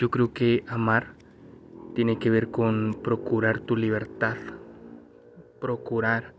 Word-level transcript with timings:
Yo 0.00 0.10
creo 0.10 0.32
que 0.32 0.64
amar 0.66 1.08
tiene 1.94 2.18
que 2.18 2.30
ver 2.30 2.50
con 2.50 2.96
procurar 3.04 3.60
tu 3.60 3.76
libertad. 3.76 4.38
Procurar. 5.60 6.32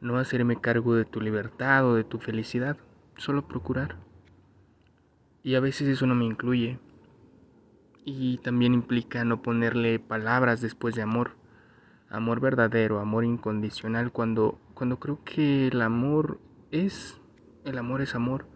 No 0.00 0.16
hacerme 0.16 0.58
cargo 0.58 0.94
de 0.94 1.04
tu 1.04 1.20
libertad 1.20 1.84
o 1.86 1.94
de 1.94 2.04
tu 2.04 2.18
felicidad. 2.18 2.78
Solo 3.18 3.46
procurar. 3.46 3.96
Y 5.42 5.54
a 5.54 5.60
veces 5.60 5.86
eso 5.86 6.06
no 6.06 6.14
me 6.14 6.24
incluye. 6.24 6.78
Y 8.06 8.38
también 8.38 8.72
implica 8.72 9.22
no 9.22 9.42
ponerle 9.42 9.98
palabras 9.98 10.62
después 10.62 10.94
de 10.94 11.02
amor. 11.02 11.32
Amor 12.08 12.40
verdadero, 12.40 13.00
amor 13.00 13.26
incondicional, 13.26 14.12
cuando, 14.12 14.58
cuando 14.72 14.98
creo 14.98 15.22
que 15.24 15.68
el 15.68 15.82
amor 15.82 16.40
es, 16.70 17.20
el 17.66 17.76
amor 17.76 18.00
es 18.00 18.14
amor 18.14 18.46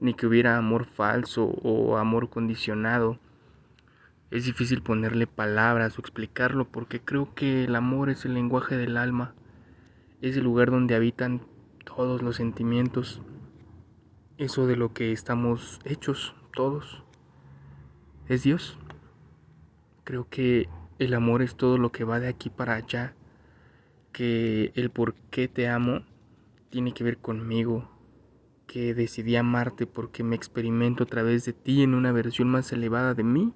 ni 0.00 0.14
que 0.14 0.26
hubiera 0.26 0.56
amor 0.56 0.86
falso 0.86 1.44
o 1.44 1.96
amor 1.96 2.30
condicionado. 2.30 3.18
Es 4.30 4.44
difícil 4.44 4.82
ponerle 4.82 5.26
palabras 5.26 5.98
o 5.98 6.00
explicarlo 6.00 6.68
porque 6.68 7.00
creo 7.00 7.34
que 7.34 7.64
el 7.64 7.74
amor 7.74 8.10
es 8.10 8.24
el 8.24 8.34
lenguaje 8.34 8.76
del 8.76 8.96
alma, 8.96 9.34
es 10.20 10.36
el 10.36 10.44
lugar 10.44 10.70
donde 10.70 10.94
habitan 10.94 11.42
todos 11.84 12.22
los 12.22 12.36
sentimientos, 12.36 13.22
eso 14.36 14.66
de 14.66 14.76
lo 14.76 14.92
que 14.92 15.12
estamos 15.12 15.80
hechos 15.84 16.34
todos. 16.54 17.02
Es 18.28 18.42
Dios. 18.42 18.78
Creo 20.04 20.28
que 20.28 20.68
el 20.98 21.14
amor 21.14 21.42
es 21.42 21.56
todo 21.56 21.78
lo 21.78 21.92
que 21.92 22.04
va 22.04 22.20
de 22.20 22.28
aquí 22.28 22.50
para 22.50 22.74
allá, 22.74 23.14
que 24.12 24.72
el 24.74 24.90
por 24.90 25.14
qué 25.30 25.48
te 25.48 25.68
amo 25.68 26.02
tiene 26.70 26.92
que 26.92 27.04
ver 27.04 27.18
conmigo, 27.18 27.88
que 28.68 28.94
decidí 28.94 29.34
amarte 29.34 29.86
porque 29.86 30.22
me 30.22 30.36
experimento 30.36 31.02
a 31.02 31.06
través 31.06 31.44
de 31.44 31.54
ti 31.54 31.82
en 31.82 31.94
una 31.94 32.12
versión 32.12 32.48
más 32.50 32.72
elevada 32.72 33.14
de 33.14 33.24
mí. 33.24 33.52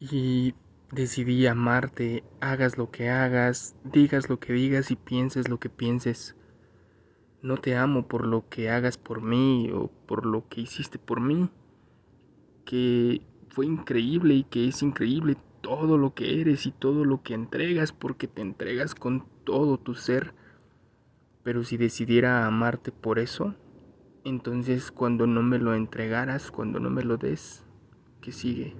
Y 0.00 0.54
decidí 0.90 1.46
amarte, 1.46 2.24
hagas 2.40 2.78
lo 2.78 2.90
que 2.90 3.10
hagas, 3.10 3.76
digas 3.84 4.28
lo 4.28 4.40
que 4.40 4.54
digas 4.54 4.90
y 4.90 4.96
pienses 4.96 5.48
lo 5.48 5.60
que 5.60 5.68
pienses. 5.68 6.34
No 7.42 7.58
te 7.58 7.76
amo 7.76 8.08
por 8.08 8.26
lo 8.26 8.48
que 8.48 8.70
hagas 8.70 8.96
por 8.96 9.22
mí 9.22 9.70
o 9.72 9.88
por 10.06 10.24
lo 10.24 10.48
que 10.48 10.62
hiciste 10.62 10.98
por 10.98 11.20
mí, 11.20 11.50
que 12.64 13.20
fue 13.50 13.66
increíble 13.66 14.34
y 14.34 14.44
que 14.44 14.66
es 14.66 14.82
increíble 14.82 15.36
todo 15.60 15.98
lo 15.98 16.14
que 16.14 16.40
eres 16.40 16.64
y 16.64 16.72
todo 16.72 17.04
lo 17.04 17.22
que 17.22 17.34
entregas 17.34 17.92
porque 17.92 18.28
te 18.28 18.40
entregas 18.40 18.94
con 18.94 19.26
todo 19.44 19.78
tu 19.78 19.94
ser 19.94 20.32
pero 21.48 21.64
si 21.64 21.78
decidiera 21.78 22.44
amarte 22.44 22.92
por 22.92 23.18
eso, 23.18 23.54
entonces 24.22 24.92
cuando 24.92 25.26
no 25.26 25.42
me 25.42 25.58
lo 25.58 25.72
entregaras, 25.72 26.50
cuando 26.50 26.78
no 26.78 26.90
me 26.90 27.02
lo 27.02 27.16
des, 27.16 27.64
¿qué 28.20 28.32
sigue? 28.32 28.76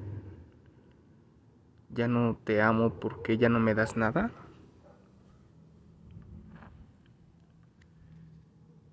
¿Ya 1.88 2.08
no 2.08 2.38
te 2.44 2.60
amo 2.60 2.90
porque 2.90 3.38
ya 3.38 3.48
no 3.48 3.58
me 3.58 3.74
das 3.74 3.96
nada? 3.96 4.32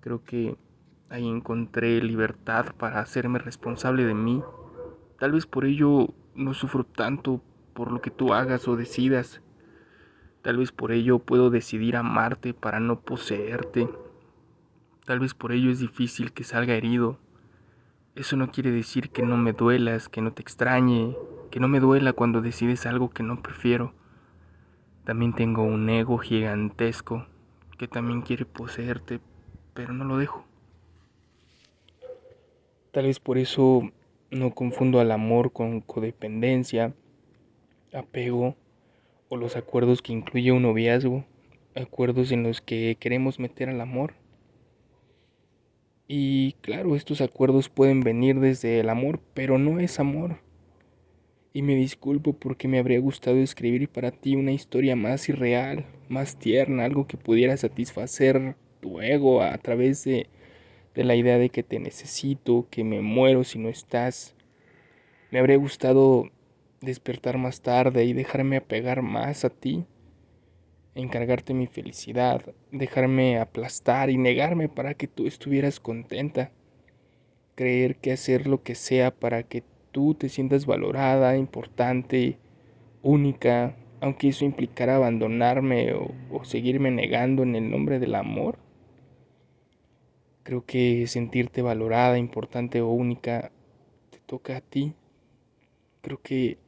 Creo 0.00 0.24
que 0.24 0.56
ahí 1.10 1.28
encontré 1.28 2.00
libertad 2.00 2.74
para 2.78 3.00
hacerme 3.00 3.40
responsable 3.40 4.06
de 4.06 4.14
mí. 4.14 4.42
Tal 5.18 5.32
vez 5.32 5.46
por 5.46 5.66
ello 5.66 6.14
no 6.34 6.54
sufro 6.54 6.84
tanto 6.84 7.42
por 7.74 7.92
lo 7.92 8.00
que 8.00 8.10
tú 8.10 8.32
hagas 8.32 8.68
o 8.68 8.76
decidas. 8.76 9.42
Tal 10.46 10.58
vez 10.58 10.70
por 10.70 10.92
ello 10.92 11.18
puedo 11.18 11.50
decidir 11.50 11.96
amarte 11.96 12.54
para 12.54 12.78
no 12.78 13.00
poseerte. 13.00 13.88
Tal 15.04 15.18
vez 15.18 15.34
por 15.34 15.50
ello 15.50 15.72
es 15.72 15.80
difícil 15.80 16.32
que 16.32 16.44
salga 16.44 16.74
herido. 16.74 17.18
Eso 18.14 18.36
no 18.36 18.52
quiere 18.52 18.70
decir 18.70 19.10
que 19.10 19.24
no 19.24 19.36
me 19.36 19.54
duelas, 19.54 20.08
que 20.08 20.20
no 20.20 20.32
te 20.32 20.42
extrañe, 20.42 21.16
que 21.50 21.58
no 21.58 21.66
me 21.66 21.80
duela 21.80 22.12
cuando 22.12 22.42
decides 22.42 22.86
algo 22.86 23.10
que 23.10 23.24
no 23.24 23.42
prefiero. 23.42 23.92
También 25.02 25.32
tengo 25.34 25.64
un 25.64 25.88
ego 25.88 26.16
gigantesco 26.16 27.26
que 27.76 27.88
también 27.88 28.22
quiere 28.22 28.44
poseerte, 28.44 29.18
pero 29.74 29.92
no 29.94 30.04
lo 30.04 30.16
dejo. 30.16 30.44
Tal 32.92 33.06
vez 33.06 33.18
por 33.18 33.36
eso 33.36 33.90
no 34.30 34.52
confundo 34.52 35.00
al 35.00 35.10
amor 35.10 35.52
con 35.52 35.80
codependencia, 35.80 36.94
apego 37.92 38.54
o 39.28 39.36
los 39.36 39.56
acuerdos 39.56 40.02
que 40.02 40.12
incluye 40.12 40.52
un 40.52 40.62
noviazgo, 40.62 41.24
acuerdos 41.74 42.32
en 42.32 42.42
los 42.42 42.60
que 42.60 42.96
queremos 42.98 43.38
meter 43.38 43.68
al 43.68 43.80
amor. 43.80 44.14
Y 46.08 46.52
claro, 46.60 46.94
estos 46.94 47.20
acuerdos 47.20 47.68
pueden 47.68 48.00
venir 48.00 48.38
desde 48.38 48.80
el 48.80 48.88
amor, 48.88 49.20
pero 49.34 49.58
no 49.58 49.80
es 49.80 49.98
amor. 49.98 50.38
Y 51.52 51.62
me 51.62 51.74
disculpo 51.74 52.34
porque 52.34 52.68
me 52.68 52.78
habría 52.78 53.00
gustado 53.00 53.38
escribir 53.38 53.88
para 53.88 54.12
ti 54.12 54.36
una 54.36 54.52
historia 54.52 54.94
más 54.94 55.28
irreal, 55.28 55.86
más 56.08 56.38
tierna, 56.38 56.84
algo 56.84 57.06
que 57.06 57.16
pudiera 57.16 57.56
satisfacer 57.56 58.54
tu 58.80 59.00
ego 59.00 59.42
a 59.42 59.56
través 59.58 60.04
de, 60.04 60.28
de 60.94 61.04
la 61.04 61.16
idea 61.16 61.38
de 61.38 61.48
que 61.48 61.62
te 61.62 61.80
necesito, 61.80 62.68
que 62.70 62.84
me 62.84 63.00
muero 63.00 63.42
si 63.42 63.58
no 63.58 63.68
estás. 63.68 64.36
Me 65.32 65.40
habría 65.40 65.56
gustado 65.56 66.30
despertar 66.80 67.38
más 67.38 67.60
tarde 67.60 68.04
y 68.04 68.12
dejarme 68.12 68.56
apegar 68.56 69.02
más 69.02 69.44
a 69.44 69.50
ti, 69.50 69.86
encargarte 70.94 71.54
mi 71.54 71.66
felicidad, 71.66 72.54
dejarme 72.72 73.38
aplastar 73.38 74.10
y 74.10 74.16
negarme 74.16 74.68
para 74.68 74.94
que 74.94 75.06
tú 75.06 75.26
estuvieras 75.26 75.78
contenta, 75.80 76.52
creer 77.54 77.96
que 77.96 78.12
hacer 78.12 78.46
lo 78.46 78.62
que 78.62 78.74
sea 78.74 79.10
para 79.10 79.42
que 79.42 79.62
tú 79.92 80.14
te 80.14 80.28
sientas 80.28 80.66
valorada, 80.66 81.36
importante, 81.36 82.38
única, 83.02 83.76
aunque 84.00 84.28
eso 84.28 84.44
implicara 84.44 84.96
abandonarme 84.96 85.94
o, 85.94 86.12
o 86.30 86.44
seguirme 86.44 86.90
negando 86.90 87.42
en 87.42 87.56
el 87.56 87.70
nombre 87.70 87.98
del 87.98 88.14
amor. 88.14 88.58
Creo 90.42 90.64
que 90.64 91.06
sentirte 91.06 91.62
valorada, 91.62 92.18
importante 92.18 92.80
o 92.80 92.88
única 92.88 93.50
te 94.10 94.18
toca 94.26 94.56
a 94.56 94.60
ti. 94.60 94.94
Creo 96.02 96.20
que 96.22 96.58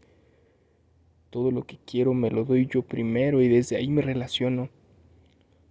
todo 1.31 1.51
lo 1.51 1.65
que 1.65 1.79
quiero 1.85 2.15
me 2.15 2.31
lo 2.31 2.45
doy 2.45 2.67
yo 2.67 2.83
primero 2.83 3.43
y 3.43 3.49
desde 3.49 3.77
ahí 3.77 3.89
me 3.89 4.03
relaciono. 4.03 4.69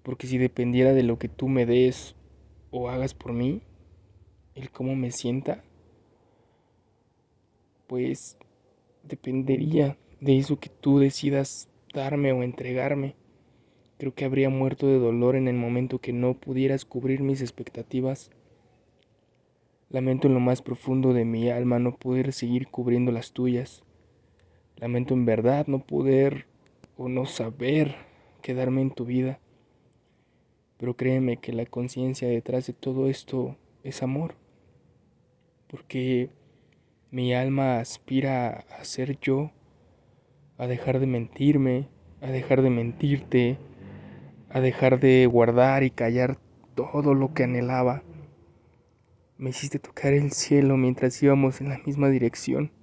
Porque 0.03 0.27
si 0.27 0.37
dependiera 0.37 0.93
de 0.93 1.03
lo 1.03 1.19
que 1.19 1.27
tú 1.27 1.47
me 1.47 1.65
des 1.65 2.15
o 2.71 2.89
hagas 2.89 3.13
por 3.13 3.33
mí, 3.33 3.61
el 4.55 4.71
cómo 4.71 4.95
me 4.95 5.11
sienta, 5.11 5.63
pues 7.87 8.37
dependería 9.03 9.97
de 10.19 10.37
eso 10.37 10.59
que 10.59 10.69
tú 10.69 10.99
decidas 10.99 11.69
darme 11.93 12.31
o 12.33 12.43
entregarme. 12.43 13.15
Creo 13.97 14.13
que 14.13 14.25
habría 14.25 14.49
muerto 14.49 14.87
de 14.87 14.99
dolor 14.99 15.35
en 15.35 15.47
el 15.47 15.55
momento 15.55 15.99
que 15.99 16.13
no 16.13 16.35
pudieras 16.35 16.85
cubrir 16.85 17.21
mis 17.21 17.41
expectativas. 17.41 18.29
Lamento 19.89 20.27
en 20.27 20.33
lo 20.33 20.39
más 20.39 20.61
profundo 20.61 21.13
de 21.13 21.25
mi 21.25 21.49
alma 21.49 21.79
no 21.79 21.95
poder 21.95 22.33
seguir 22.33 22.67
cubriendo 22.67 23.11
las 23.11 23.31
tuyas. 23.31 23.83
Lamento 24.79 25.15
en 25.15 25.25
verdad 25.25 25.65
no 25.65 25.79
poder 25.79 26.45
o 26.97 27.09
no 27.09 27.25
saber 27.25 27.95
quedarme 28.43 28.81
en 28.81 28.91
tu 28.91 29.05
vida. 29.05 29.39
Pero 30.77 30.95
créeme 30.95 31.37
que 31.37 31.51
la 31.51 31.65
conciencia 31.65 32.27
detrás 32.27 32.67
de 32.67 32.73
todo 32.73 33.07
esto 33.07 33.57
es 33.83 34.03
amor. 34.03 34.35
Porque 35.67 36.29
mi 37.09 37.33
alma 37.33 37.79
aspira 37.79 38.65
a 38.79 38.83
ser 38.83 39.19
yo, 39.19 39.49
a 40.59 40.67
dejar 40.67 40.99
de 40.99 41.07
mentirme, 41.07 41.87
a 42.21 42.27
dejar 42.27 42.61
de 42.61 42.69
mentirte, 42.69 43.57
a 44.49 44.59
dejar 44.59 44.99
de 44.99 45.25
guardar 45.25 45.81
y 45.81 45.89
callar 45.89 46.37
todo 46.75 47.15
lo 47.15 47.33
que 47.33 47.45
anhelaba. 47.45 48.03
Me 49.39 49.49
hiciste 49.49 49.79
tocar 49.79 50.13
el 50.13 50.31
cielo 50.31 50.77
mientras 50.77 51.21
íbamos 51.23 51.61
en 51.61 51.69
la 51.69 51.79
misma 51.79 52.09
dirección 52.09 52.76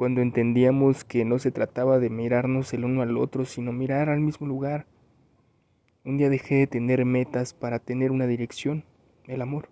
cuando 0.00 0.22
entendíamos 0.22 1.04
que 1.04 1.26
no 1.26 1.38
se 1.38 1.50
trataba 1.50 1.98
de 1.98 2.08
mirarnos 2.08 2.72
el 2.72 2.86
uno 2.86 3.02
al 3.02 3.18
otro, 3.18 3.44
sino 3.44 3.70
mirar 3.70 4.08
al 4.08 4.20
mismo 4.20 4.46
lugar. 4.46 4.86
Un 6.06 6.16
día 6.16 6.30
dejé 6.30 6.54
de 6.54 6.66
tener 6.66 7.04
metas 7.04 7.52
para 7.52 7.80
tener 7.80 8.10
una 8.10 8.26
dirección, 8.26 8.82
el 9.26 9.42
amor. 9.42 9.68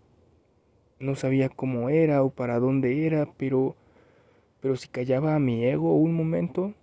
No 0.99 1.15
sabía 1.15 1.49
cómo 1.49 1.89
era 1.89 2.23
o 2.23 2.29
para 2.29 2.59
dónde 2.59 3.07
era, 3.07 3.25
pero 3.39 3.75
pero 4.61 4.77
si 4.77 4.89
callaba 4.89 5.35
a 5.35 5.39
mi 5.39 5.65
ego 5.65 5.97
un 5.97 6.13
momento, 6.13 6.75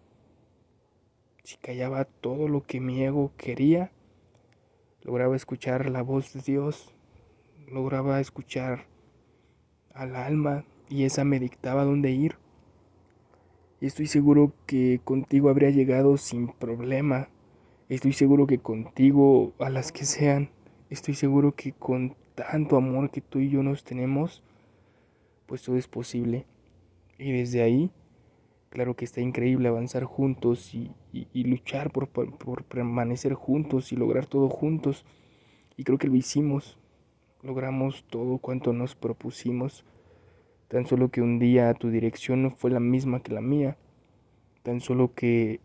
si 1.43 1.57
callaba 1.57 2.05
todo 2.05 2.47
lo 2.47 2.63
que 2.65 2.79
mi 2.79 3.03
ego 3.03 3.31
quería, 3.37 3.91
lograba 5.03 5.35
escuchar 5.35 5.87
la 5.91 6.01
voz 6.01 6.33
de 6.33 6.41
Dios, 6.41 6.95
lograba 7.67 8.19
escuchar 8.19 8.87
al 9.93 10.15
alma 10.15 10.65
y 10.89 11.03
esa 11.03 11.23
me 11.23 11.39
dictaba 11.39 11.83
dónde 11.83 12.09
ir. 12.09 12.43
Y 13.81 13.87
estoy 13.87 14.07
seguro 14.07 14.53
que 14.65 15.01
contigo 15.03 15.49
habría 15.49 15.69
llegado 15.69 16.17
sin 16.17 16.47
problema. 16.47 17.29
Estoy 17.89 18.13
seguro 18.13 18.47
que 18.47 18.59
contigo, 18.59 19.53
a 19.59 19.69
las 19.69 19.91
que 19.91 20.05
sean, 20.05 20.49
estoy 20.89 21.13
seguro 21.13 21.55
que 21.55 21.73
con 21.73 22.15
tanto 22.35 22.77
amor 22.77 23.11
que 23.11 23.21
tú 23.21 23.39
y 23.39 23.49
yo 23.49 23.63
nos 23.63 23.83
tenemos, 23.83 24.43
pues 25.45 25.61
todo 25.61 25.75
es 25.75 25.87
posible. 25.87 26.45
Y 27.17 27.31
desde 27.31 27.63
ahí, 27.63 27.91
claro 28.69 28.95
que 28.95 29.05
está 29.05 29.21
increíble 29.21 29.67
avanzar 29.67 30.05
juntos 30.05 30.73
y, 30.73 30.91
luchar 31.33 31.91
por, 31.91 32.07
por 32.07 32.63
permanecer 32.63 33.33
juntos 33.33 33.91
y 33.91 33.97
lograr 33.97 34.25
todo 34.25 34.49
juntos. 34.49 35.05
Y 35.75 35.83
creo 35.83 35.97
que 35.97 36.07
lo 36.07 36.15
hicimos. 36.15 36.77
Logramos 37.43 38.05
todo 38.09 38.37
cuanto 38.37 38.73
nos 38.73 38.95
propusimos. 38.95 39.85
Tan 40.67 40.87
solo 40.87 41.09
que 41.09 41.21
un 41.21 41.37
día 41.39 41.73
tu 41.73 41.89
dirección 41.89 42.43
no 42.43 42.51
fue 42.51 42.71
la 42.71 42.79
misma 42.79 43.21
que 43.21 43.33
la 43.33 43.41
mía. 43.41 43.77
Tan 44.63 44.81
solo 44.81 45.13
que 45.13 45.59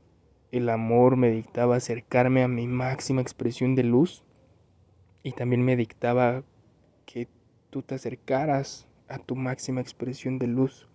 el 0.53 0.69
amor 0.69 1.17
me 1.17 1.31
dictaba 1.31 1.77
acercarme 1.77 2.43
a 2.43 2.49
mi 2.49 2.67
máxima 2.67 3.23
expresión 3.23 3.75
de 3.75 3.85
luz 3.85 4.25
y 5.23 5.33
también 5.33 5.63
me 5.63 5.77
dictaba 5.77 6.43
que 7.07 7.29
tú 7.71 7.83
te 7.83 7.95
acercaras 7.95 8.89
a 9.09 9.19
tu 9.19 9.37
máxima 9.37 9.81
expresión 9.81 10.39
de 10.39 10.49
luz. 10.49 10.89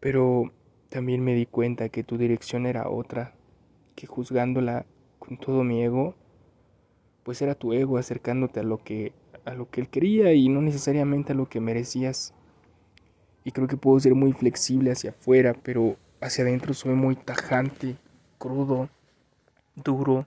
Pero 0.00 0.52
también 0.88 1.22
me 1.22 1.34
di 1.34 1.46
cuenta 1.46 1.88
que 1.88 2.04
tu 2.04 2.18
dirección 2.18 2.66
era 2.66 2.88
otra, 2.88 3.34
que 3.94 4.06
juzgándola 4.06 4.86
con 5.18 5.38
todo 5.38 5.64
mi 5.64 5.82
ego, 5.82 6.14
pues 7.22 7.42
era 7.42 7.54
tu 7.54 7.72
ego 7.72 7.98
acercándote 7.98 8.60
a 8.60 8.62
lo 8.62 8.78
que 8.78 9.12
a 9.46 9.54
lo 9.54 9.70
que 9.70 9.80
él 9.80 9.88
quería 9.88 10.34
y 10.34 10.48
no 10.48 10.60
necesariamente 10.60 11.32
a 11.32 11.36
lo 11.36 11.48
que 11.48 11.60
merecías. 11.60 12.34
Y 13.44 13.52
creo 13.52 13.68
que 13.68 13.76
puedo 13.76 13.98
ser 14.00 14.14
muy 14.14 14.32
flexible 14.32 14.90
hacia 14.90 15.10
afuera, 15.10 15.54
pero 15.54 15.96
hacia 16.20 16.44
adentro 16.44 16.74
soy 16.74 16.94
muy 16.94 17.14
tajante, 17.14 17.96
crudo, 18.38 18.90
duro 19.76 20.26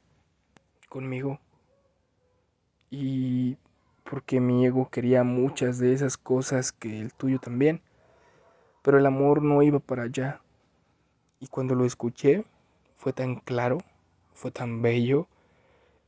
conmigo. 0.88 1.40
Y 2.90 3.58
porque 4.10 4.40
mi 4.40 4.66
ego 4.66 4.90
quería 4.90 5.24
muchas 5.24 5.80
de 5.80 5.94
esas 5.94 6.18
cosas 6.18 6.72
que 6.72 7.00
el 7.00 7.14
tuyo 7.14 7.40
también, 7.40 7.82
pero 8.82 8.98
el 8.98 9.06
amor 9.06 9.44
no 9.44 9.62
iba 9.62 9.80
para 9.80 10.04
allá. 10.04 10.42
Y 11.42 11.48
cuando 11.48 11.76
lo 11.76 11.86
escuché, 11.86 12.46
fue 12.96 13.12
tan 13.12 13.36
claro, 13.36 13.80
fue 14.34 14.52
tan 14.52 14.82
bello, 14.82 15.28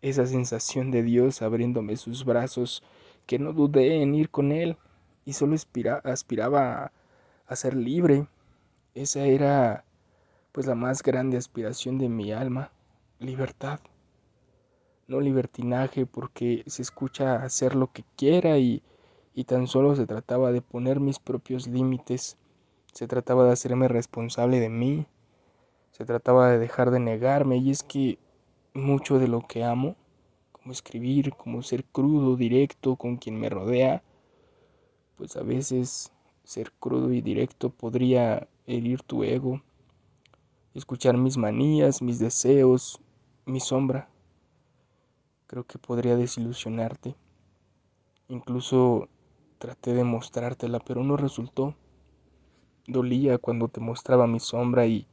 esa 0.02 0.26
sensación 0.26 0.92
de 0.92 1.04
Dios 1.04 1.42
abriéndome 1.42 1.96
sus 1.96 2.26
brazos, 2.26 2.84
que 3.26 3.40
no 3.40 3.54
dudé 3.54 4.02
en 4.02 4.16
ir 4.16 4.30
con 4.30 4.52
Él 4.52 4.78
y 5.26 5.34
solo 5.34 5.56
aspiraba 6.04 6.86
a, 6.86 6.92
a 7.48 7.56
ser 7.56 7.76
libre. 7.76 8.28
Esa 8.94 9.26
era 9.26 9.86
pues 10.52 10.66
la 10.66 10.76
más 10.76 11.02
grande 11.02 11.38
aspiración 11.38 11.98
de 11.98 12.10
mi 12.10 12.32
alma, 12.32 12.72
libertad. 13.20 13.80
No 15.08 15.20
libertinaje, 15.20 16.06
porque 16.06 16.64
se 16.68 16.82
escucha 16.82 17.36
hacer 17.44 17.76
lo 17.76 17.92
que 17.92 18.04
quiera 18.16 18.58
y, 18.58 18.82
y 19.34 19.46
tan 19.46 19.68
solo 19.68 19.96
se 19.96 20.06
trataba 20.06 20.52
de 20.52 20.62
poner 20.62 21.00
mis 21.00 21.20
propios 21.20 21.68
límites, 21.68 22.38
se 22.94 23.08
trataba 23.08 23.46
de 23.46 23.52
hacerme 23.52 23.88
responsable 23.88 24.60
de 24.60 24.70
mí, 24.70 25.06
se 25.92 26.06
trataba 26.06 26.50
de 26.50 26.60
dejar 26.60 26.92
de 26.92 27.00
negarme. 27.00 27.58
Y 27.58 27.72
es 27.72 27.84
que 27.84 28.20
mucho 28.74 29.20
de 29.20 29.28
lo 29.28 29.42
que 29.48 29.64
amo, 29.64 29.96
como 30.62 30.72
escribir, 30.74 31.34
como 31.34 31.62
ser 31.62 31.84
crudo, 31.86 32.36
directo 32.36 32.96
con 32.96 33.18
quien 33.18 33.40
me 33.40 33.50
rodea, 33.50 34.04
pues 35.18 35.36
a 35.36 35.44
veces 35.44 36.12
ser 36.44 36.72
crudo 36.74 37.12
y 37.12 37.22
directo 37.22 37.70
podría 37.70 38.48
herir 38.68 39.02
tu 39.04 39.24
ego, 39.24 39.62
escuchar 40.74 41.18
mis 41.18 41.38
manías, 41.38 42.02
mis 42.02 42.20
deseos, 42.20 43.00
mi 43.46 43.60
sombra 43.60 44.08
creo 45.52 45.66
que 45.66 45.78
podría 45.78 46.16
desilusionarte. 46.16 47.14
Incluso 48.30 49.10
traté 49.60 49.94
de 49.94 50.06
mostrártela, 50.06 50.80
pero 50.80 51.04
no 51.04 51.18
resultó. 51.18 51.76
Dolía 52.88 53.38
cuando 53.38 53.68
te 53.68 53.82
mostraba 53.82 54.28
mi 54.28 54.40
sombra 54.40 54.86
y, 54.86 55.06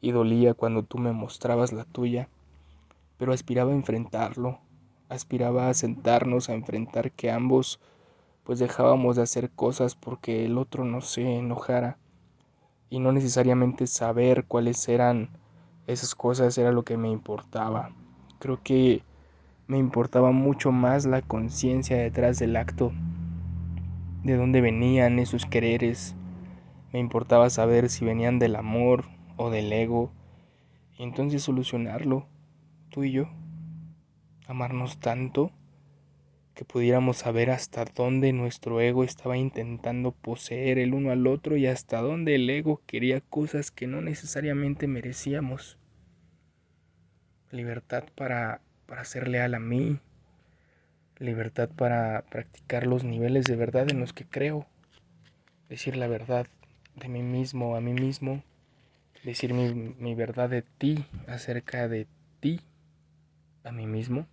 y 0.00 0.10
dolía 0.10 0.54
cuando 0.54 0.82
tú 0.82 0.98
me 0.98 1.12
mostrabas 1.12 1.72
la 1.72 1.84
tuya, 1.84 2.28
pero 3.16 3.32
aspiraba 3.32 3.70
a 3.70 3.76
enfrentarlo, 3.76 4.58
aspiraba 5.10 5.68
a 5.68 5.74
sentarnos 5.74 6.48
a 6.48 6.54
enfrentar 6.54 7.10
que 7.12 7.30
ambos 7.30 7.80
pues 8.44 8.58
dejábamos 8.58 9.16
de 9.16 9.22
hacer 9.22 9.50
cosas 9.50 9.94
porque 9.94 10.46
el 10.46 10.56
otro 10.56 10.84
no 10.84 11.02
se 11.02 11.36
enojara 11.36 11.98
y 12.88 13.00
no 13.00 13.12
necesariamente 13.12 13.86
saber 13.86 14.44
cuáles 14.46 14.88
eran 14.88 15.28
esas 15.86 16.14
cosas 16.14 16.56
era 16.56 16.72
lo 16.72 16.84
que 16.84 16.96
me 16.96 17.10
importaba. 17.10 17.90
Creo 18.38 18.62
que 18.62 19.02
me 19.66 19.78
importaba 19.78 20.30
mucho 20.32 20.72
más 20.72 21.06
la 21.06 21.22
conciencia 21.22 21.96
detrás 21.96 22.38
del 22.38 22.56
acto, 22.56 22.92
de 24.24 24.36
dónde 24.36 24.60
venían 24.60 25.18
esos 25.18 25.46
quereres. 25.46 26.14
Me 26.92 26.98
importaba 26.98 27.50
saber 27.50 27.88
si 27.88 28.04
venían 28.04 28.38
del 28.38 28.56
amor 28.56 29.04
o 29.36 29.50
del 29.50 29.72
ego, 29.72 30.10
y 30.98 31.04
entonces 31.04 31.42
solucionarlo, 31.42 32.26
tú 32.90 33.04
y 33.04 33.12
yo. 33.12 33.39
Amarnos 34.50 34.98
tanto 34.98 35.52
que 36.54 36.64
pudiéramos 36.64 37.18
saber 37.18 37.52
hasta 37.52 37.84
dónde 37.84 38.32
nuestro 38.32 38.80
ego 38.80 39.04
estaba 39.04 39.36
intentando 39.36 40.10
poseer 40.10 40.80
el 40.80 40.92
uno 40.92 41.12
al 41.12 41.28
otro 41.28 41.56
y 41.56 41.68
hasta 41.68 42.00
dónde 42.00 42.34
el 42.34 42.50
ego 42.50 42.82
quería 42.84 43.20
cosas 43.20 43.70
que 43.70 43.86
no 43.86 44.00
necesariamente 44.00 44.88
merecíamos. 44.88 45.78
Libertad 47.52 48.06
para 48.16 48.60
para 48.86 49.04
ser 49.04 49.28
leal 49.28 49.54
a 49.54 49.60
mí, 49.60 50.00
libertad 51.20 51.68
para 51.68 52.24
practicar 52.28 52.88
los 52.88 53.04
niveles 53.04 53.46
de 53.46 53.54
verdad 53.54 53.88
en 53.88 54.00
los 54.00 54.12
que 54.12 54.24
creo, 54.24 54.66
decir 55.68 55.96
la 55.96 56.08
verdad 56.08 56.48
de 56.96 57.08
mí 57.08 57.22
mismo 57.22 57.76
a 57.76 57.80
mí 57.80 57.92
mismo, 57.92 58.42
decir 59.22 59.54
mi, 59.54 60.14
verdad 60.16 60.50
de 60.50 60.62
ti 60.62 61.04
acerca 61.28 61.86
de 61.86 62.08
ti 62.40 62.62
a 63.62 63.70
mí 63.70 63.86
mismo 63.86 64.26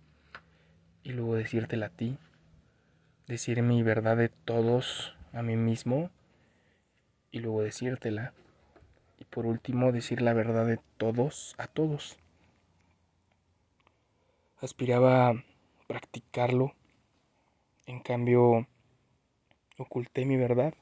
y 1.08 1.12
luego 1.12 1.36
decírtela 1.36 1.86
a 1.86 1.88
ti, 1.88 2.18
decir 3.26 3.62
mi 3.62 3.82
verdad 3.82 4.18
de 4.18 4.28
todos 4.28 5.16
a 5.32 5.40
mí 5.42 5.56
mismo 5.56 6.10
y 7.30 7.38
luego 7.38 7.62
decírtela. 7.62 8.34
Y 9.18 9.24
por 9.24 9.46
último, 9.46 9.90
decir 9.90 10.20
la 10.20 10.34
verdad 10.34 10.66
de 10.66 10.78
todos 10.98 11.54
a 11.56 11.66
todos 11.66 12.18
aspiraba 14.60 15.30
a 15.30 15.44
practicarlo, 15.86 16.74
en 17.86 18.00
cambio 18.00 18.66
oculté 19.78 20.26
mi 20.26 20.36
verdad 20.36 20.74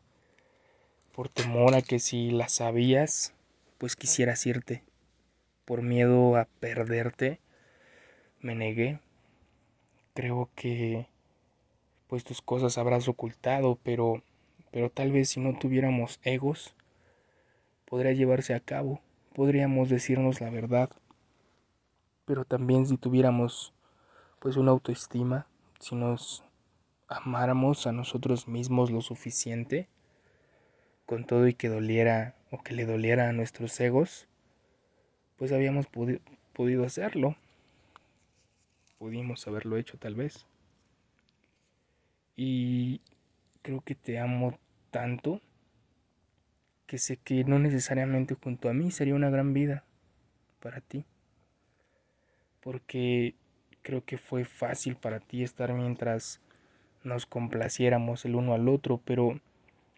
por 1.14 1.28
temor 1.28 1.76
a 1.76 1.82
que 1.82 2.00
si 2.00 2.32
la 2.32 2.48
sabías, 2.48 3.32
pues 3.78 3.94
quisieras 3.94 4.44
irte. 4.44 4.82
Por 5.64 5.82
miedo 5.82 6.36
a 6.36 6.46
perderte, 6.58 7.38
me 8.40 8.56
negué. 8.56 8.98
Creo 10.16 10.50
que 10.56 11.06
pues 12.08 12.24
tus 12.24 12.42
cosas 12.42 12.76
habrás 12.76 13.06
ocultado, 13.06 13.78
pero 13.84 14.24
pero 14.72 14.90
tal 14.90 15.12
vez 15.12 15.28
si 15.30 15.38
no 15.38 15.56
tuviéramos 15.56 16.18
egos, 16.24 16.74
podría 17.84 18.12
llevarse 18.12 18.52
a 18.54 18.60
cabo, 18.60 19.00
podríamos 19.32 19.88
decirnos 19.88 20.40
la 20.40 20.50
verdad 20.50 20.90
pero 22.26 22.44
también 22.44 22.86
si 22.86 22.98
tuviéramos 22.98 23.72
pues 24.40 24.56
una 24.56 24.72
autoestima, 24.72 25.46
si 25.78 25.94
nos 25.94 26.44
amáramos 27.08 27.86
a 27.86 27.92
nosotros 27.92 28.48
mismos 28.48 28.90
lo 28.90 29.00
suficiente, 29.00 29.88
con 31.06 31.24
todo 31.24 31.46
y 31.46 31.54
que 31.54 31.68
doliera 31.68 32.34
o 32.50 32.62
que 32.62 32.74
le 32.74 32.84
doliera 32.84 33.28
a 33.28 33.32
nuestros 33.32 33.78
egos, 33.80 34.26
pues 35.36 35.52
habíamos 35.52 35.86
podido 35.86 36.84
hacerlo. 36.84 37.36
Pudimos 38.98 39.46
haberlo 39.46 39.76
hecho 39.76 39.98
tal 39.98 40.14
vez. 40.14 40.46
Y 42.36 43.00
creo 43.62 43.80
que 43.80 43.94
te 43.94 44.18
amo 44.18 44.58
tanto 44.90 45.40
que 46.86 46.98
sé 46.98 47.16
que 47.16 47.44
no 47.44 47.58
necesariamente 47.58 48.34
junto 48.34 48.68
a 48.68 48.72
mí 48.72 48.90
sería 48.90 49.14
una 49.14 49.30
gran 49.30 49.52
vida 49.52 49.84
para 50.60 50.80
ti 50.80 51.04
porque 52.66 53.36
creo 53.82 54.04
que 54.04 54.18
fue 54.18 54.44
fácil 54.44 54.96
para 54.96 55.20
ti 55.20 55.44
estar 55.44 55.72
mientras 55.72 56.40
nos 57.04 57.24
complaciéramos 57.24 58.24
el 58.24 58.34
uno 58.34 58.54
al 58.54 58.68
otro, 58.68 59.00
pero, 59.04 59.40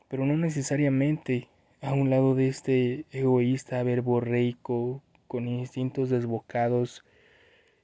pero 0.09 0.27
no 0.27 0.37
necesariamente 0.37 1.49
a 1.81 1.95
un 1.95 2.11
lado 2.11 2.35
de 2.35 2.49
este 2.49 3.07
egoísta 3.11 3.83
verborreico, 3.85 5.03
con 5.29 5.49
instintos 5.49 6.11
desbocados 6.11 7.07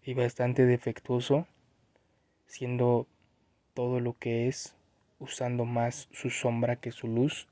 y 0.05 0.15
bastante 0.15 0.67
defectuoso, 0.67 1.47
siendo 2.47 3.07
todo 3.75 4.01
lo 4.01 4.19
que 4.19 4.49
es, 4.49 4.77
usando 5.19 5.65
más 5.65 6.09
su 6.13 6.31
sombra 6.31 6.77
que 6.77 6.93
su 6.93 7.09
luz, 7.09 7.49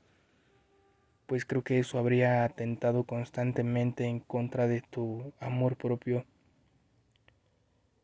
pues 1.25 1.45
creo 1.45 1.63
que 1.63 1.79
eso 1.79 1.99
habría 1.99 2.43
atentado 2.43 3.03
constantemente 3.03 4.05
en 4.05 4.19
contra 4.19 4.67
de 4.67 4.81
tu 4.81 5.33
amor 5.39 5.75
propio 5.75 6.25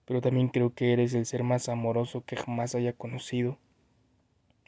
pero 0.10 0.22
también 0.22 0.48
creo 0.48 0.74
que 0.74 0.91
eres 0.91 1.13
el 1.13 1.27
ser 1.27 1.44
más 1.44 1.70
amoroso 1.70 2.25
que 2.25 2.36
jamás 2.36 2.74
haya 2.74 2.94
conocido 2.94 3.60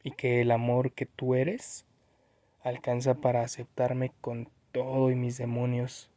y 0.04 0.12
que 0.12 0.40
el 0.40 0.52
amor 0.52 0.92
que 0.92 1.08
tú 1.08 1.34
eres 1.34 1.88
alcanza 2.62 3.16
para 3.16 3.42
aceptarme 3.42 4.12
con 4.22 4.50
todo 4.72 5.10
y 5.10 5.16
mis 5.16 5.40
demonios. 5.40 6.12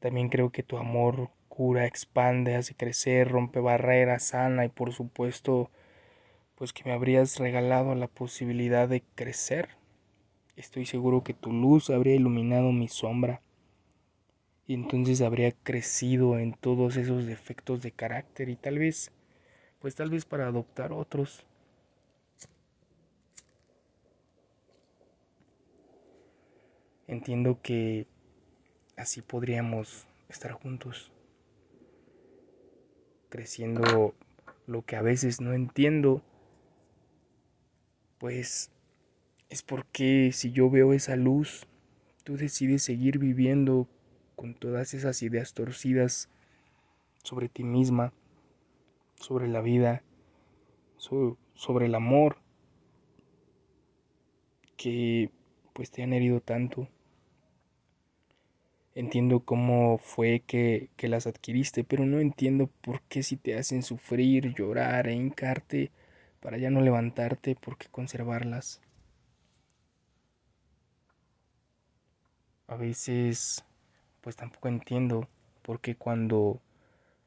También 0.00 0.30
creo 0.30 0.48
que 0.48 0.62
tu 0.62 0.78
amor 0.78 1.28
cura, 1.54 1.84
expande, 1.84 2.56
hace 2.56 2.74
crecer, 2.74 3.28
rompe 3.28 3.60
barreras, 3.60 4.22
sana 4.22 4.64
y 4.64 4.70
por 4.70 4.94
supuesto, 4.94 5.70
pues 6.54 6.72
que 6.72 6.84
me 6.84 6.92
habrías 6.92 7.38
regalado 7.38 7.94
la 7.94 8.06
posibilidad 8.06 8.88
de 8.88 9.02
crecer. 9.14 9.68
Estoy 10.56 10.86
seguro 10.86 11.22
que 11.22 11.34
tu 11.34 11.52
luz 11.52 11.90
habría 11.90 12.14
iluminado 12.14 12.72
mi 12.72 12.88
sombra 12.88 13.42
y 14.66 14.72
entonces 14.72 15.20
habría 15.20 15.52
crecido 15.52 16.38
en 16.38 16.54
todos 16.54 16.96
esos 16.96 17.26
defectos 17.26 17.82
de 17.82 17.92
carácter 17.92 18.48
y 18.48 18.56
tal 18.56 18.78
vez, 18.78 19.12
pues 19.78 19.94
tal 19.94 20.08
vez 20.08 20.24
para 20.24 20.46
adoptar 20.46 20.90
otros. 20.94 21.44
Entiendo 27.06 27.60
que 27.60 28.06
así 28.96 29.20
podríamos 29.20 30.06
estar 30.30 30.52
juntos, 30.52 31.11
creciendo 33.32 34.14
lo 34.66 34.82
que 34.82 34.94
a 34.94 35.00
veces 35.00 35.40
no 35.40 35.54
entiendo, 35.54 36.20
pues 38.18 38.70
es 39.48 39.62
porque 39.62 40.32
si 40.34 40.52
yo 40.52 40.68
veo 40.68 40.92
esa 40.92 41.16
luz, 41.16 41.66
tú 42.24 42.36
decides 42.36 42.82
seguir 42.82 43.18
viviendo 43.18 43.88
con 44.36 44.52
todas 44.52 44.92
esas 44.92 45.22
ideas 45.22 45.54
torcidas 45.54 46.28
sobre 47.22 47.48
ti 47.48 47.64
misma, 47.64 48.12
sobre 49.14 49.48
la 49.48 49.62
vida, 49.62 50.02
sobre 50.98 51.86
el 51.86 51.94
amor, 51.94 52.36
que 54.76 55.30
pues 55.72 55.90
te 55.90 56.02
han 56.02 56.12
herido 56.12 56.42
tanto. 56.42 56.86
Entiendo 58.94 59.40
cómo 59.40 59.98
fue 59.98 60.42
que, 60.46 60.90
que, 60.96 61.08
las 61.08 61.26
adquiriste, 61.26 61.84
pero 61.84 62.04
no 62.06 62.20
entiendo 62.20 62.68
por 62.82 63.02
qué 63.02 63.22
si 63.22 63.36
te 63.36 63.58
hacen 63.58 63.82
sufrir, 63.82 64.54
llorar 64.54 65.08
e 65.08 65.14
hincarte 65.14 65.90
para 66.40 66.58
ya 66.58 66.70
no 66.70 66.80
levantarte, 66.80 67.54
por 67.56 67.78
qué 67.78 67.88
conservarlas. 67.90 68.80
A 72.66 72.76
veces 72.76 73.64
pues 74.22 74.36
tampoco 74.36 74.68
entiendo 74.68 75.28
por 75.62 75.80
qué 75.80 75.96
cuando 75.96 76.60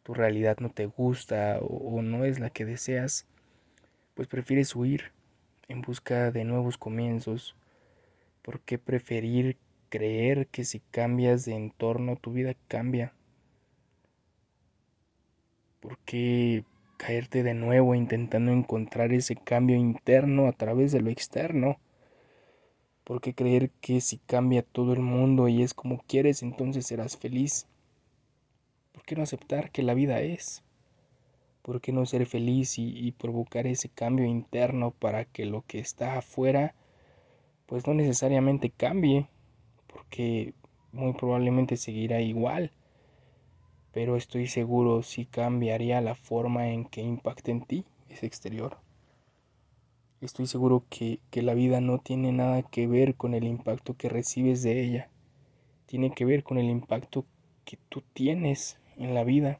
tu 0.03 0.13
realidad 0.13 0.57
no 0.59 0.69
te 0.69 0.87
gusta 0.87 1.59
o, 1.61 2.01
no 2.01 2.25
es 2.25 2.39
la 2.39 2.49
que 2.49 2.65
deseas, 2.65 3.25
pues 4.15 4.27
prefieres 4.27 4.75
huir 4.75 5.11
en 5.67 5.81
busca 5.81 6.31
de 6.31 6.45
nuevos 6.45 6.77
comienzos. 6.77 7.55
¿Por 8.41 8.61
qué 8.61 8.77
preferir 8.79 9.57
creer 9.89 10.47
que 10.47 10.65
si 10.65 10.79
cambias 10.79 11.45
de 11.45 11.55
entorno 11.55 12.15
tu 12.15 12.31
vida 12.31 12.55
cambia? 12.67 13.13
¿Por 15.79 15.97
qué 15.99 16.63
caerte 16.97 17.43
de 17.43 17.53
nuevo 17.53 17.95
intentando 17.95 18.51
encontrar 18.51 19.13
ese 19.13 19.35
cambio 19.35 19.75
interno 19.75 20.47
a 20.47 20.51
través 20.51 20.91
de 20.91 21.01
lo 21.01 21.09
externo? 21.09 21.77
¿Por 23.03 23.21
qué 23.21 23.35
creer 23.35 23.69
que 23.81 24.01
si 24.01 24.17
cambia 24.17 24.63
todo 24.63 24.93
el 24.93 25.01
mundo 25.01 25.47
y 25.47 25.61
es 25.61 25.75
como 25.75 26.01
quieres, 26.07 26.41
entonces 26.41 26.87
serás 26.87 27.17
feliz? 27.17 27.67
¿Por 28.93 29.03
qué 29.03 29.15
no 29.15 29.21
aceptar 29.21 29.69
que 29.69 29.83
la 29.83 29.93
vida 29.93 30.21
es? 30.21 30.63
¿Por 31.61 31.81
qué 31.81 31.91
no 31.91 32.05
ser 32.05 32.25
feliz 32.25 32.79
y, 32.79 32.97
y, 32.97 33.11
provocar 33.11 33.67
ese 33.67 33.89
cambio 33.89 34.25
interno 34.25 34.91
para 34.91 35.25
que 35.25 35.45
lo 35.45 35.63
que 35.67 35.79
está 35.79 36.17
afuera 36.17 36.73
pues 37.65 37.85
no 37.87 37.93
necesariamente 37.93 38.69
cambie? 38.69 39.27
Porque 39.95 40.53
muy 40.91 41.13
probablemente 41.13 41.77
seguirá 41.77 42.19
igual. 42.19 42.71
Pero 43.93 44.17
estoy 44.17 44.47
seguro 44.47 45.03
si 45.03 45.25
cambiaría 45.25 46.01
la 46.01 46.15
forma 46.15 46.67
en 46.67 46.83
que 46.83 47.01
impacte 47.01 47.51
en 47.51 47.61
ti 47.61 47.85
ese 48.09 48.25
exterior. 48.25 48.77
Estoy 50.19 50.47
seguro 50.47 50.83
que, 50.89 51.19
que, 51.31 51.41
la 51.41 51.53
vida 51.53 51.79
no 51.79 51.99
tiene 51.99 52.33
nada 52.33 52.61
que 52.61 52.87
ver 52.87 53.15
con 53.15 53.33
el 53.33 53.45
impacto 53.45 53.95
que 53.95 54.09
recibes 54.09 54.63
de 54.63 54.83
ella. 54.83 55.09
Tiene 55.85 56.11
que 56.11 56.25
ver 56.25 56.43
con 56.43 56.57
el 56.57 56.69
impacto 56.69 57.25
que 57.63 57.77
tú 57.87 58.03
tienes 58.13 58.77
en 58.97 59.13
la 59.13 59.23
vida. 59.23 59.59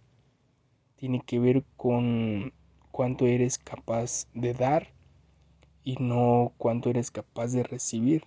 Tiene 0.98 1.22
que 1.22 1.40
ver 1.40 1.64
con 1.78 2.52
cuánto 2.92 3.26
eres 3.26 3.58
capaz 3.58 4.28
de 4.34 4.54
dar 4.54 4.90
y 5.86 5.96
no 5.98 6.52
cuánto 6.58 6.90
eres 6.90 7.10
capaz 7.10 7.54
de 7.54 7.64
recibir. 7.64 8.26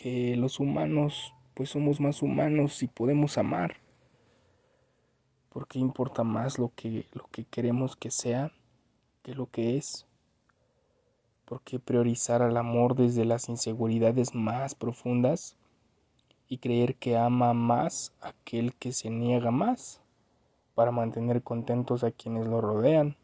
Que 0.00 0.36
los 0.36 0.60
humanos 0.60 1.34
pues 1.54 1.70
somos 1.70 1.98
más 1.98 2.22
humanos 2.22 2.84
y 2.84 2.86
podemos 2.86 3.36
amar. 3.36 3.78
Porque 5.48 5.80
importa 5.80 6.22
más 6.22 6.56
lo 6.56 6.70
que, 6.76 7.04
lo 7.12 7.24
que 7.32 7.44
queremos 7.44 7.96
que 7.96 8.12
sea 8.12 8.52
que 9.24 9.34
lo 9.34 9.50
que 9.50 9.76
es. 9.76 10.06
¿Por 11.44 11.62
qué 11.62 11.80
priorizar 11.80 12.42
al 12.42 12.56
amor 12.56 12.94
desde 12.94 13.24
las 13.24 13.48
inseguridades 13.48 14.36
más 14.36 14.76
profundas 14.76 15.56
y 16.48 16.58
creer 16.58 16.94
que 16.94 17.16
ama 17.16 17.52
más 17.52 18.12
aquel 18.20 18.74
que 18.74 18.92
se 18.92 19.10
niega 19.10 19.50
más 19.50 20.00
para 20.76 20.92
mantener 20.92 21.42
contentos 21.42 22.04
a 22.04 22.12
quienes 22.12 22.46
lo 22.46 22.60
rodean? 22.60 23.16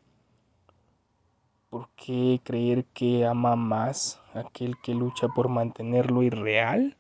¿Por 1.75 1.89
qué 1.97 2.41
creer 2.45 2.85
que 2.95 3.27
ama 3.27 3.57
más 3.57 4.23
aquel 4.33 4.77
que 4.81 4.95
lucha 4.95 5.27
por 5.27 5.49
mantenerlo 5.49 6.23
irreal? 6.23 6.97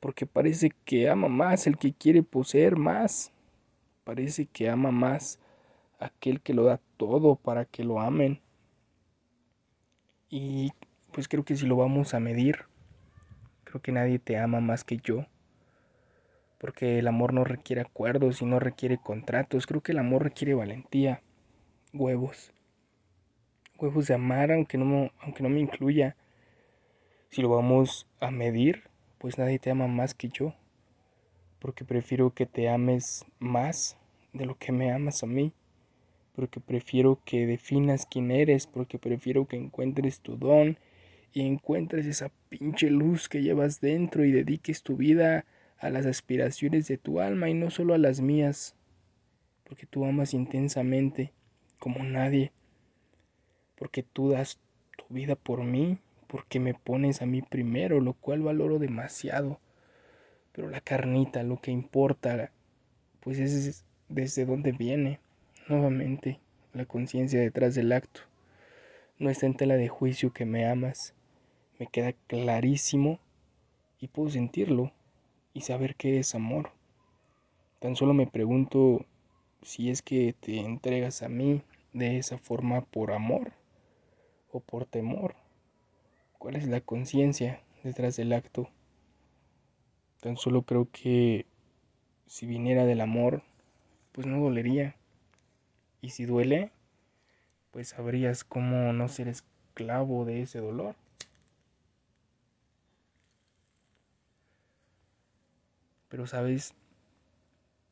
Porque 0.00 0.26
parece 0.26 0.72
que 0.84 1.08
ama 1.08 1.28
más 1.28 1.68
el 1.68 1.78
que 1.78 1.92
quiere 1.92 2.24
poseer 2.24 2.74
más. 2.74 3.32
Parece 4.02 4.46
que 4.46 4.68
ama 4.68 4.90
más 4.90 5.38
aquel 6.00 6.40
que 6.40 6.52
lo 6.52 6.64
da 6.64 6.80
todo 6.96 7.36
para 7.36 7.64
que 7.64 7.84
lo 7.84 8.00
amen. 8.00 8.40
Y 10.28 10.72
pues 11.12 11.28
creo 11.28 11.44
que 11.44 11.54
si 11.54 11.64
lo 11.64 11.76
vamos 11.76 12.12
a 12.12 12.18
medir, 12.18 12.64
creo 13.62 13.80
que 13.80 13.92
nadie 13.92 14.18
te 14.18 14.36
ama 14.36 14.60
más 14.60 14.82
que 14.82 14.96
yo. 14.96 15.26
Porque 16.58 16.98
el 16.98 17.06
amor 17.06 17.32
no 17.32 17.44
requiere 17.44 17.82
acuerdos 17.82 18.42
y 18.42 18.46
no 18.46 18.58
requiere 18.58 18.98
contratos. 18.98 19.64
Creo 19.64 19.80
que 19.80 19.92
el 19.92 20.00
amor 20.00 20.24
requiere 20.24 20.54
valentía, 20.54 21.22
huevos. 21.92 22.52
Huevos 23.78 24.06
de 24.06 24.14
amar 24.14 24.52
aunque 24.52 24.78
no, 24.78 25.10
aunque 25.20 25.42
no 25.42 25.48
me 25.48 25.60
incluya. 25.60 26.16
Si 27.30 27.42
lo 27.42 27.50
vamos 27.50 28.06
a 28.20 28.30
medir, 28.30 28.84
pues 29.18 29.38
nadie 29.38 29.58
te 29.58 29.70
ama 29.70 29.86
más 29.86 30.14
que 30.14 30.28
yo. 30.28 30.54
Porque 31.58 31.84
prefiero 31.84 32.30
que 32.32 32.46
te 32.46 32.68
ames 32.68 33.24
más 33.38 33.96
de 34.32 34.46
lo 34.46 34.56
que 34.56 34.72
me 34.72 34.92
amas 34.92 35.22
a 35.22 35.26
mí 35.26 35.52
porque 36.36 36.60
prefiero 36.60 37.18
que 37.24 37.46
definas 37.46 38.06
quién 38.06 38.30
eres, 38.30 38.66
porque 38.66 38.98
prefiero 38.98 39.46
que 39.46 39.56
encuentres 39.56 40.20
tu 40.20 40.36
don 40.36 40.78
y 41.32 41.40
encuentres 41.40 42.04
esa 42.04 42.30
pinche 42.50 42.90
luz 42.90 43.30
que 43.30 43.42
llevas 43.42 43.80
dentro 43.80 44.22
y 44.24 44.32
dediques 44.32 44.82
tu 44.82 44.96
vida 44.96 45.46
a 45.78 45.88
las 45.88 46.04
aspiraciones 46.04 46.88
de 46.88 46.98
tu 46.98 47.20
alma 47.20 47.48
y 47.48 47.54
no 47.54 47.70
solo 47.70 47.94
a 47.94 47.98
las 47.98 48.20
mías, 48.20 48.76
porque 49.64 49.86
tú 49.86 50.04
amas 50.04 50.34
intensamente 50.34 51.32
como 51.78 52.04
nadie, 52.04 52.52
porque 53.76 54.02
tú 54.02 54.30
das 54.30 54.58
tu 54.96 55.04
vida 55.14 55.36
por 55.36 55.62
mí, 55.62 55.98
porque 56.26 56.58
me 56.60 56.74
pones 56.74 57.22
a 57.22 57.26
mí 57.26 57.42
primero, 57.42 58.00
lo 58.00 58.14
cual 58.14 58.42
valoro 58.42 58.78
demasiado. 58.78 59.60
Pero 60.52 60.68
la 60.68 60.80
carnita, 60.80 61.42
lo 61.42 61.60
que 61.60 61.70
importa, 61.70 62.50
pues 63.20 63.38
es 63.38 63.84
desde 64.08 64.46
dónde 64.46 64.72
viene. 64.72 65.20
Nuevamente, 65.68 66.40
la 66.72 66.86
conciencia 66.86 67.40
detrás 67.40 67.74
del 67.74 67.92
acto. 67.92 68.22
No 69.18 69.30
está 69.30 69.46
en 69.46 69.56
tela 69.56 69.76
de 69.76 69.88
juicio 69.88 70.32
que 70.32 70.46
me 70.46 70.68
amas. 70.68 71.14
Me 71.78 71.86
queda 71.86 72.12
clarísimo 72.26 73.18
y 74.00 74.08
puedo 74.08 74.30
sentirlo 74.30 74.92
y 75.52 75.62
saber 75.62 75.94
qué 75.96 76.18
es 76.18 76.34
amor. 76.34 76.70
Tan 77.80 77.96
solo 77.96 78.14
me 78.14 78.26
pregunto 78.26 79.04
si 79.62 79.90
es 79.90 80.00
que 80.00 80.34
te 80.38 80.58
entregas 80.58 81.22
a 81.22 81.28
mí 81.28 81.62
de 81.92 82.18
esa 82.18 82.38
forma 82.38 82.82
por 82.82 83.12
amor 83.12 83.52
o 84.56 84.60
por 84.60 84.86
temor. 84.86 85.34
¿Cuál 86.38 86.56
es 86.56 86.66
la 86.66 86.80
conciencia 86.80 87.60
detrás 87.84 88.16
del 88.16 88.32
acto? 88.32 88.68
Tan 90.20 90.36
solo 90.36 90.62
creo 90.62 90.88
que 90.90 91.46
si 92.26 92.46
viniera 92.46 92.84
del 92.84 93.00
amor, 93.00 93.42
pues 94.12 94.26
no 94.26 94.40
dolería. 94.40 94.96
Y 96.00 96.10
si 96.10 96.24
duele, 96.24 96.70
pues 97.70 97.88
sabrías 97.88 98.44
cómo 98.44 98.92
no 98.92 99.08
ser 99.08 99.28
esclavo 99.28 100.24
de 100.24 100.42
ese 100.42 100.58
dolor. 100.58 100.96
Pero 106.08 106.26
sabes, 106.26 106.74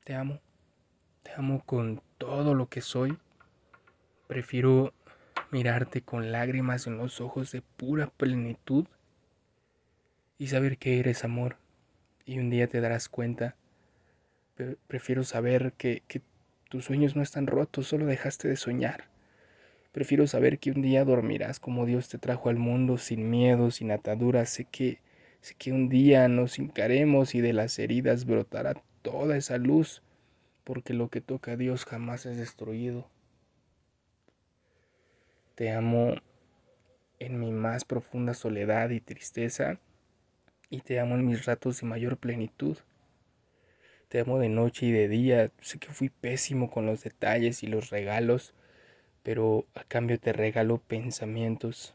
te 0.04 0.14
amo. 0.14 0.40
Te 1.22 1.32
amo 1.32 1.62
con 1.64 2.02
todo 2.18 2.54
lo 2.54 2.68
que 2.68 2.80
soy. 2.80 3.18
Prefiero 4.26 4.92
mirarte 5.54 6.02
con 6.02 6.32
lágrimas 6.32 6.88
en 6.88 6.98
los 6.98 7.20
ojos 7.20 7.52
de 7.52 7.62
pura 7.62 8.08
plenitud 8.08 8.86
y 10.36 10.48
saber 10.48 10.78
que 10.78 10.98
eres 10.98 11.22
amor 11.22 11.58
y 12.26 12.40
un 12.40 12.50
día 12.50 12.66
te 12.66 12.80
darás 12.80 13.08
cuenta. 13.08 13.54
Prefiero 14.88 15.22
saber 15.22 15.72
que, 15.74 16.02
tus 16.70 16.86
sueños 16.86 17.14
no 17.14 17.22
están 17.22 17.46
rotos, 17.46 17.86
solo 17.86 18.04
dejaste 18.04 18.48
de 18.48 18.56
soñar. 18.56 19.04
Prefiero 19.92 20.26
saber 20.26 20.58
que 20.58 20.72
un 20.72 20.82
día 20.82 21.04
dormirás 21.04 21.60
como 21.60 21.86
Dios 21.86 22.08
te 22.08 22.18
trajo 22.18 22.48
al 22.48 22.56
mundo, 22.56 22.98
sin 22.98 23.30
miedo, 23.30 23.70
sin 23.70 23.92
ataduras. 23.92 24.50
Sé 24.50 24.64
que, 24.64 24.98
sé 25.40 25.54
que 25.56 25.70
un 25.70 25.88
día 25.88 26.26
nos 26.26 26.58
hincaremos 26.58 27.36
y 27.36 27.40
de 27.40 27.52
las 27.52 27.78
heridas 27.78 28.24
brotará 28.24 28.82
toda 29.02 29.36
esa 29.36 29.58
luz, 29.58 30.02
porque 30.64 30.94
lo 30.94 31.10
que 31.10 31.20
toca 31.20 31.52
a 31.52 31.56
Dios 31.56 31.84
jamás 31.84 32.26
es 32.26 32.38
destruido. 32.38 33.08
Te 35.54 35.70
amo 35.70 36.14
en 37.20 37.38
mi 37.38 37.52
más 37.52 37.84
profunda 37.84 38.34
soledad 38.34 38.90
y 38.90 39.00
tristeza, 39.00 39.78
y 40.68 40.80
te 40.80 40.98
amo 40.98 41.14
en 41.14 41.26
mis 41.26 41.44
ratos 41.46 41.80
de 41.80 41.86
mayor 41.86 42.16
plenitud. 42.16 42.76
Te 44.08 44.20
amo 44.20 44.40
de 44.40 44.48
noche 44.48 44.86
y 44.86 44.92
de 44.92 45.06
día. 45.06 45.52
Sé 45.60 45.78
que 45.78 45.92
fui 45.92 46.08
pésimo 46.08 46.70
con 46.70 46.86
los 46.86 47.04
detalles 47.04 47.62
y 47.62 47.68
los 47.68 47.90
regalos, 47.90 48.52
pero 49.22 49.66
a 49.74 49.84
cambio 49.84 50.18
te 50.18 50.32
regalo 50.32 50.78
pensamientos 50.78 51.94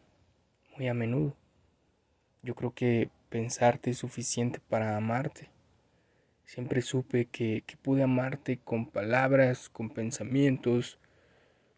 muy 0.78 0.88
a 0.88 0.94
menudo. 0.94 1.36
Yo 2.42 2.56
creo 2.56 2.74
que 2.74 3.10
pensarte 3.30 3.90
es 3.90 3.98
suficiente 3.98 4.62
para 4.70 4.96
amarte. 4.96 5.50
Siempre 6.46 6.82
supe 6.82 7.26
que, 7.26 7.64
que, 7.68 7.76
pude 7.76 8.04
amarte 8.04 8.58
con 8.58 8.86
palabras, 8.86 9.70
con 9.70 9.90
pensamientos, 9.90 10.98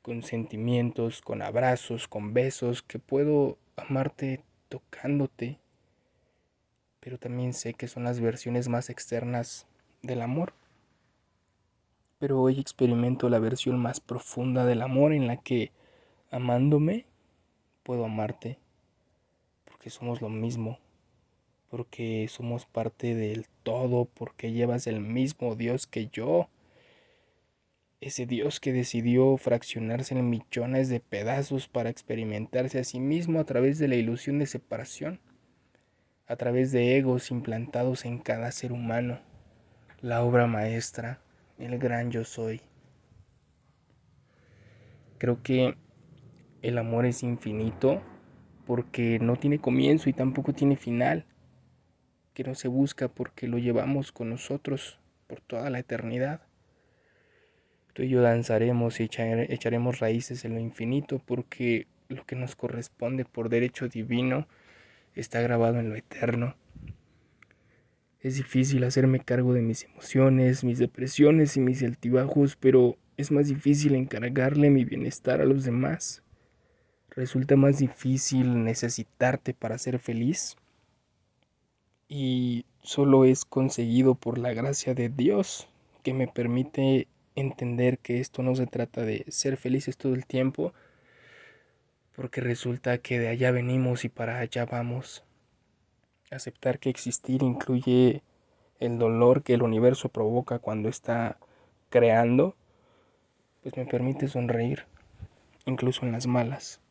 con 0.01 0.23
sentimientos, 0.23 1.21
con 1.21 1.41
abrazos, 1.41 2.07
con 2.07 2.33
besos, 2.33 2.81
que 2.81 2.99
puedo 2.99 3.57
amarte 3.75 4.43
tocándote, 4.69 5.59
pero 6.99 7.17
también 7.17 7.53
sé 7.53 7.73
que 7.73 7.87
son 7.87 8.03
las 8.03 8.19
versiones 8.19 8.67
más 8.67 8.89
externas 8.89 9.67
del 10.01 10.21
amor. 10.21 10.53
Pero 12.19 12.41
hoy 12.41 12.59
experimento 12.59 13.29
la 13.29 13.39
versión 13.39 13.79
más 13.79 13.99
profunda 13.99 14.65
del 14.65 14.81
amor 14.81 15.13
en 15.13 15.27
la 15.27 15.37
que, 15.37 15.71
amándome, 16.29 17.05
puedo 17.83 18.05
amarte, 18.05 18.59
porque 19.65 19.89
somos 19.89 20.21
lo 20.21 20.29
mismo, 20.29 20.79
porque 21.69 22.27
somos 22.29 22.65
parte 22.65 23.15
del 23.15 23.47
todo, 23.63 24.05
porque 24.05 24.51
llevas 24.51 24.87
el 24.87 24.99
mismo 24.99 25.55
Dios 25.55 25.87
que 25.87 26.07
yo, 26.07 26.49
ese 28.01 28.25
Dios 28.25 28.59
que 28.59 28.73
decidió 28.73 29.37
fraccionarse 29.37 30.15
en 30.15 30.27
millones 30.29 30.89
de 30.89 30.99
pedazos 30.99 31.67
para 31.67 31.91
experimentarse 31.91 32.79
a 32.79 32.83
sí 32.83 32.99
mismo 32.99 33.39
a 33.39 33.45
través 33.45 33.77
de 33.77 33.87
la 33.87 33.95
ilusión 33.95 34.39
de 34.39 34.47
separación, 34.47 35.19
a 36.25 36.35
través 36.35 36.71
de 36.71 36.97
egos 36.97 37.29
implantados 37.29 38.05
en 38.05 38.17
cada 38.17 38.51
ser 38.51 38.71
humano, 38.71 39.19
la 40.01 40.23
obra 40.23 40.47
maestra 40.47 41.21
el 41.59 41.77
gran 41.77 42.09
yo 42.09 42.23
soy. 42.23 42.61
Creo 45.19 45.43
que 45.43 45.75
el 46.63 46.77
amor 46.79 47.05
es 47.05 47.21
infinito 47.21 48.01
porque 48.65 49.19
no 49.19 49.35
tiene 49.35 49.59
comienzo 49.59 50.09
y 50.09 50.13
tampoco 50.13 50.53
tiene 50.53 50.75
final, 50.75 51.25
que 52.33 52.43
no 52.43 52.55
se 52.55 52.67
busca 52.67 53.09
porque 53.09 53.47
lo 53.47 53.59
llevamos 53.59 54.11
con 54.11 54.31
nosotros 54.31 54.99
por 55.27 55.39
toda 55.41 55.69
la 55.69 55.77
eternidad. 55.77 56.41
Tú 57.93 58.03
y 58.03 58.09
yo 58.09 58.21
danzaremos 58.21 58.99
y 58.99 59.03
echaremos 59.03 59.99
raíces 59.99 60.45
en 60.45 60.55
lo 60.55 60.59
infinito 60.59 61.19
porque 61.25 61.87
lo 62.07 62.25
que 62.25 62.35
nos 62.35 62.55
corresponde 62.55 63.25
por 63.25 63.49
derecho 63.49 63.87
divino 63.87 64.47
está 65.15 65.41
grabado 65.41 65.79
en 65.79 65.89
lo 65.89 65.95
eterno. 65.95 66.55
Es 68.21 68.35
difícil 68.35 68.83
hacerme 68.83 69.19
cargo 69.19 69.53
de 69.53 69.61
mis 69.61 69.83
emociones, 69.83 70.63
mis 70.63 70.77
depresiones 70.77 71.57
y 71.57 71.59
mis 71.59 71.81
altibajos, 71.81 72.55
pero 72.55 72.95
es 73.17 73.31
más 73.31 73.47
difícil 73.47 73.95
encargarle 73.95 74.69
mi 74.69 74.85
bienestar 74.85 75.41
a 75.41 75.45
los 75.45 75.63
demás. 75.63 76.21
Resulta 77.09 77.55
más 77.55 77.79
difícil 77.79 78.63
necesitarte 78.63 79.53
para 79.53 79.77
ser 79.77 79.99
feliz. 79.99 80.55
Y 82.07 82.65
solo 82.83 83.25
es 83.25 83.43
conseguido 83.43 84.15
por 84.15 84.37
la 84.37 84.53
gracia 84.53 84.93
de 84.93 85.09
Dios 85.09 85.67
que 86.03 86.13
me 86.13 86.27
permite 86.27 87.07
entender 87.35 87.97
que 87.99 88.19
esto 88.19 88.43
no 88.43 88.55
se 88.55 88.67
trata 88.67 89.01
de 89.01 89.25
ser 89.29 89.57
felices 89.57 89.97
todo 89.97 90.13
el 90.13 90.25
tiempo, 90.25 90.73
porque 92.15 92.41
resulta 92.41 92.97
que 92.97 93.19
de 93.19 93.29
allá 93.29 93.51
venimos 93.51 94.05
y 94.05 94.09
para 94.09 94.39
allá 94.39 94.65
vamos. 94.65 95.23
Aceptar 96.29 96.79
que 96.79 96.89
existir 96.89 97.43
incluye 97.43 98.21
el 98.79 98.97
dolor 98.97 99.43
que 99.43 99.53
el 99.53 99.61
universo 99.61 100.09
provoca 100.09 100.59
cuando 100.59 100.89
está 100.89 101.37
creando, 101.89 102.55
pues 103.61 103.75
me 103.77 103.85
permite 103.85 104.27
sonreír, 104.27 104.85
incluso 105.65 106.05
en 106.05 106.11
las 106.11 106.27
malas. 106.27 106.81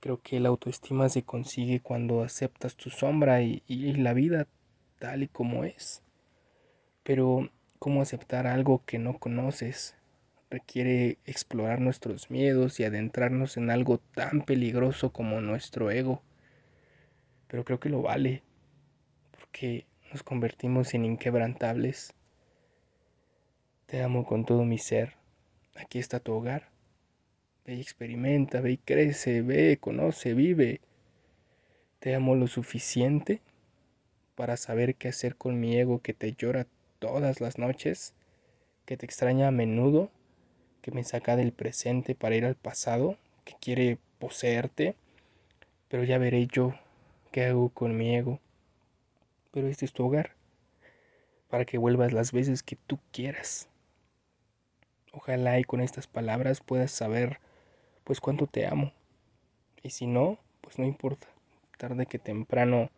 Creo 0.00 0.20
que 0.20 0.40
la 0.40 0.48
autoestima 0.48 1.08
se 1.08 1.22
consigue 1.22 1.80
cuando 1.80 2.22
aceptas 2.22 2.74
tu 2.74 2.90
sombra 2.90 3.42
y, 3.42 3.62
y 3.68 3.92
la 3.92 4.14
vida 4.14 4.46
tal 4.98 5.22
y 5.22 5.28
como 5.28 5.64
es. 5.64 6.02
Pero, 7.02 7.50
¿cómo 7.82 8.00
aceptar 8.00 8.46
algo 8.46 8.82
que 8.86 8.98
no 8.98 9.18
conoces? 9.18 9.96
Requiere 10.50 11.18
explorar 11.26 11.80
nuestros 11.80 12.30
miedos 12.30 12.78
y 12.78 12.84
adentrarnos 12.84 13.56
en 13.56 13.70
algo 13.70 13.98
tan 13.98 14.42
peligroso 14.42 15.12
como 15.12 15.40
nuestro 15.40 15.90
ego 15.90 16.22
pero 17.52 17.66
creo 17.66 17.78
que 17.78 17.90
lo 17.90 18.00
vale, 18.00 18.42
porque 19.38 19.84
nos 20.10 20.22
convertimos 20.22 20.94
en 20.94 21.04
inquebrantables. 21.04 22.14
Te 23.84 24.02
amo 24.02 24.24
con 24.24 24.46
todo 24.46 24.64
mi 24.64 24.78
ser. 24.78 25.16
Aquí 25.76 25.98
está 25.98 26.18
tu 26.18 26.32
hogar. 26.32 26.70
Ve 27.66 27.74
y 27.74 27.82
experimenta, 27.82 28.62
ve 28.62 28.72
y 28.72 28.76
crece, 28.78 29.42
ve, 29.42 29.76
conoce, 29.78 30.32
vive. 30.32 30.80
Te 31.98 32.14
amo 32.14 32.36
lo 32.36 32.46
suficiente 32.46 33.42
para 34.34 34.56
saber 34.56 34.94
qué 34.94 35.08
hacer 35.08 35.36
con 35.36 35.60
mi 35.60 35.76
ego 35.76 36.00
que 36.00 36.14
te 36.14 36.32
llora 36.32 36.66
todas 37.02 37.40
las 37.40 37.58
noches, 37.58 38.14
que 38.86 38.96
te 38.96 39.06
extraña 39.06 39.48
a 39.48 39.50
menudo, 39.50 40.08
que 40.82 40.92
me 40.92 41.02
saca 41.02 41.34
del 41.34 41.50
presente 41.52 42.14
para 42.14 42.36
ir 42.36 42.44
al 42.44 42.54
pasado, 42.54 43.18
que 43.44 43.54
quiere 43.60 43.98
poseerte, 44.20 44.94
pero 45.88 46.04
ya 46.04 46.18
veré 46.18 46.46
yo 46.46 46.74
¿Qué 47.32 47.46
hago 47.46 47.70
con 47.70 47.96
mi 47.96 48.14
ego? 48.14 48.38
Pero 49.50 49.66
este 49.66 49.84
es 49.84 49.92
tu 49.92 50.04
hogar, 50.04 50.36
para 51.48 51.64
que 51.64 51.78
vuelvas 51.78 52.12
las 52.12 52.30
veces 52.30 52.62
que 52.62 52.76
tú 52.76 53.00
quieras. 53.10 53.68
Ojalá 55.12 55.58
y 55.58 55.64
con 55.64 55.80
estas 55.80 56.06
palabras 56.06 56.60
puedas 56.60 56.92
saber 56.92 57.40
pues 58.04 58.20
cuánto 58.20 58.46
te 58.46 58.66
amo. 58.66 58.92
Y 59.82 59.90
si 59.90 60.06
no, 60.06 60.38
pues 60.60 60.78
no 60.78 60.84
importa. 60.84 61.26
Tarde 61.78 62.04
que 62.06 62.18
temprano 62.18 62.90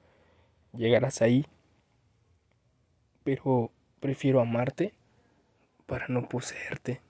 llegarás 0.72 1.22
ahí. 1.22 1.46
Pero 3.22 3.70
prefiero 4.04 4.42
amarte 4.42 4.92
para 5.86 6.08
no 6.08 6.28
poseerte. 6.28 7.00